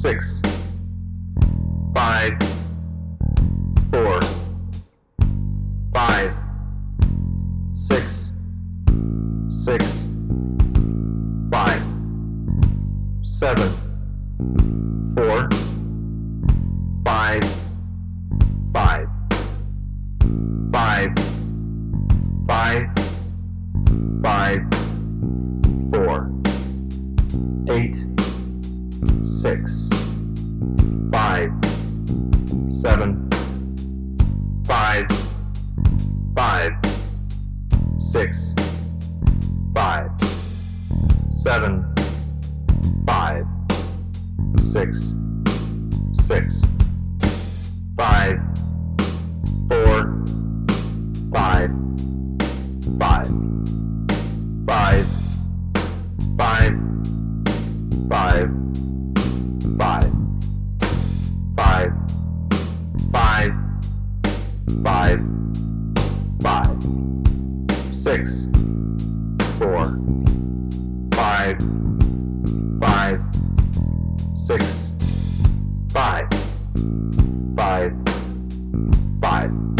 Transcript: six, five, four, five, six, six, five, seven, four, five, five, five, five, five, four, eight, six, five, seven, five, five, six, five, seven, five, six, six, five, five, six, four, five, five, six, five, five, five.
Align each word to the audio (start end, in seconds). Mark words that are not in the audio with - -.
six, 0.00 0.40
five, 1.92 2.38
four, 3.90 4.20
five, 5.92 6.32
six, 7.72 8.30
six, 9.64 9.84
five, 11.50 11.82
seven, 13.24 13.72
four, 15.16 15.48
five, 17.04 17.42
five, 18.72 19.08
five, 20.72 21.10
five, 22.46 22.86
five, 24.22 24.60
four, 25.90 26.30
eight, 27.70 28.07
six, 29.40 29.70
five, 31.12 31.50
seven, 32.80 33.28
five, 34.66 35.06
five, 36.34 36.72
six, 38.12 38.36
five, 39.74 40.10
seven, 41.42 41.94
five, 43.06 43.46
six, 44.72 45.12
six, 46.26 46.54
five, 64.82 65.20
five, 66.42 66.82
six, 68.02 68.30
four, 69.58 70.00
five, 71.14 71.58
five, 72.80 73.20
six, 74.46 74.64
five, 75.92 76.28
five, 77.56 77.92
five. 79.20 79.77